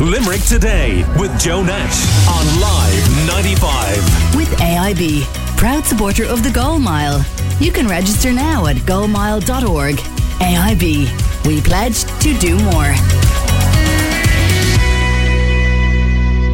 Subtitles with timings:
[0.00, 4.34] Limerick Today with Joe Nash on Live 95.
[4.34, 5.24] With AIB,
[5.58, 7.22] proud supporter of the Goal Mile.
[7.60, 9.96] You can register now at goalmile.org.
[9.96, 12.94] AIB, we pledge to do more.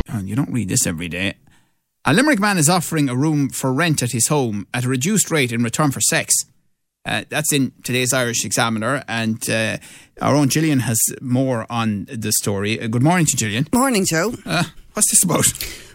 [0.08, 1.34] And you don't read this every day.
[2.04, 5.30] A Limerick man is offering a room for rent at his home at a reduced
[5.30, 6.34] rate in return for sex.
[7.06, 9.78] Uh, that's in today's Irish Examiner, and uh,
[10.20, 12.80] our own Gillian has more on the story.
[12.80, 13.68] Uh, good morning to Gillian.
[13.72, 14.34] Morning, Joe.
[14.44, 15.44] Uh, what's this about?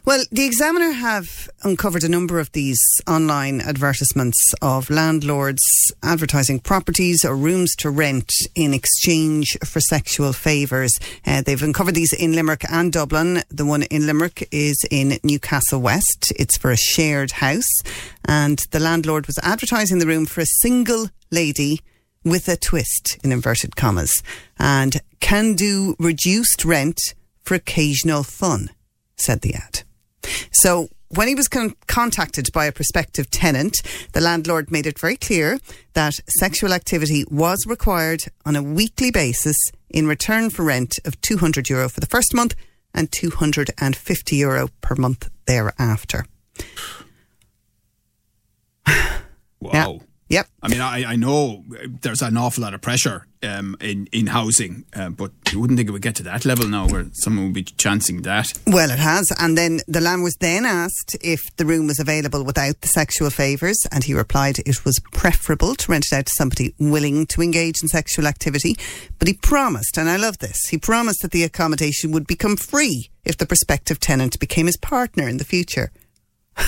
[0.04, 5.62] Well, the Examiner have uncovered a number of these online advertisements of landlords
[6.02, 10.92] advertising properties or rooms to rent in exchange for sexual favours.
[11.24, 13.44] Uh, they've uncovered these in Limerick and Dublin.
[13.50, 16.34] The one in Limerick is in Newcastle West.
[16.36, 17.72] It's for a shared house,
[18.26, 21.82] and the landlord was advertising the room for a single lady
[22.24, 24.24] with a twist in inverted commas
[24.58, 27.00] and can do reduced rent
[27.44, 28.72] for occasional fun,
[29.16, 29.81] said the ad.
[30.62, 33.82] So when he was con- contacted by a prospective tenant,
[34.14, 35.58] the landlord made it very clear
[35.94, 39.58] that sexual activity was required on a weekly basis
[39.90, 42.54] in return for rent of 200 euro for the first month
[42.94, 46.26] and 250 euro per month thereafter.
[49.60, 49.72] Wow.
[49.74, 49.98] Yeah.
[50.32, 50.48] Yep.
[50.62, 51.66] I mean, I, I know
[52.02, 55.90] there's an awful lot of pressure um, in in housing, uh, but you wouldn't think
[55.90, 58.54] it would get to that level now, where someone would be chancing that.
[58.66, 59.30] Well, it has.
[59.40, 63.30] And then the lamb was then asked if the room was available without the sexual
[63.30, 67.42] favours, and he replied it was preferable to rent it out to somebody willing to
[67.42, 68.78] engage in sexual activity.
[69.20, 73.12] But he promised, and I love this, he promised that the accommodation would become free
[73.26, 75.92] if the prospective tenant became his partner in the future.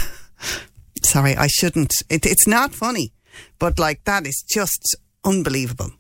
[1.01, 1.93] Sorry, I shouldn't.
[2.09, 3.13] It, it's not funny,
[3.59, 5.91] but like that is just unbelievable.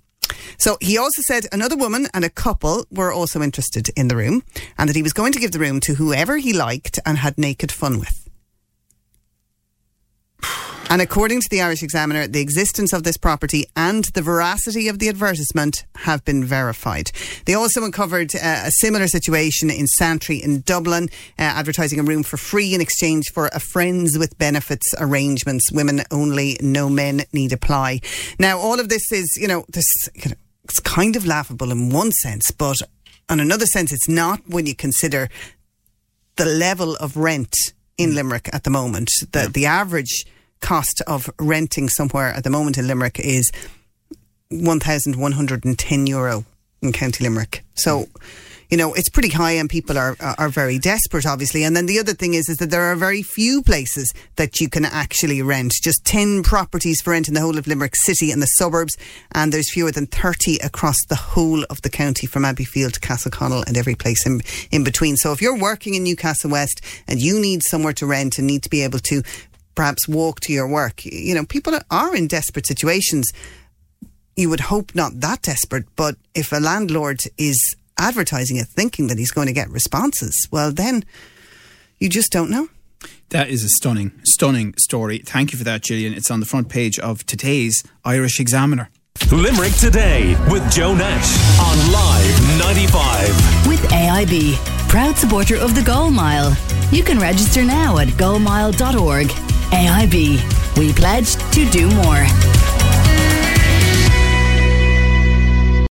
[0.57, 4.43] So he also said another woman and a couple were also interested in the room
[4.77, 7.37] and that he was going to give the room to whoever he liked and had
[7.37, 8.22] naked fun with.
[10.93, 14.99] And according to the Irish Examiner, the existence of this property and the veracity of
[14.99, 17.09] the advertisement have been verified.
[17.45, 21.09] They also uncovered uh, a similar situation in Santry in Dublin,
[21.39, 25.71] uh, advertising a room for free in exchange for a friends with benefits arrangements.
[25.71, 28.01] Women only, no men need apply.
[28.37, 31.89] Now, all of this is, you know, this, you know, it's kind of laughable in
[31.89, 32.77] one sense, but
[33.31, 35.27] in another sense, it's not when you consider
[36.35, 37.55] the level of rent
[37.97, 39.09] in Limerick at the moment.
[39.31, 40.25] The, the average
[40.63, 43.51] cost of renting somewhere at the moment in Limerick is
[44.49, 46.45] 1,110 euro
[46.81, 47.63] in County Limerick.
[47.75, 48.07] So,
[48.69, 51.65] you know, it's pretty high and people are, are very desperate, obviously.
[51.65, 54.69] And then the other thing is, is that there are very few places that you
[54.69, 55.73] can actually rent.
[55.83, 58.95] Just 10 properties for rent in the whole of Limerick City and the suburbs.
[59.33, 63.67] And there's fewer than 30 across the whole of the county from Abbeyfeale to Castleconnell
[63.67, 64.41] and every place in,
[64.71, 65.17] in between.
[65.17, 68.63] So if you're working in Newcastle West and you need somewhere to rent and need
[68.63, 69.23] to be able to
[69.75, 73.31] perhaps walk to your work, you know, people are in desperate situations.
[74.35, 79.17] You would hope not that desperate, but if a landlord is advertising it thinking that
[79.17, 81.05] he's going to get responses, well, then
[81.99, 82.69] you just don't know.
[83.29, 85.19] That is a stunning, stunning story.
[85.19, 86.13] Thank you for that, Gillian.
[86.13, 88.89] It's on the front page of today's Irish Examiner.
[89.31, 93.67] Limerick Today with Joe Nash on Live 95.
[93.67, 94.55] With AIB,
[94.89, 96.55] proud supporter of the Goal Mile.
[96.91, 99.42] You can register now at goalmile.org.
[99.73, 102.52] AIB, we pledge to do more.